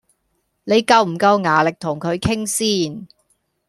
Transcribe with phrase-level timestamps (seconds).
[0.63, 3.07] 你夠唔夠牙力同佢傾先？